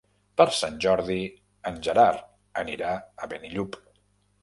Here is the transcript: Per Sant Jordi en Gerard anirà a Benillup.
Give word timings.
Per 0.41 0.45
Sant 0.59 0.79
Jordi 0.85 1.17
en 1.73 1.79
Gerard 1.89 2.59
anirà 2.65 2.97
a 3.27 3.33
Benillup. 3.37 3.83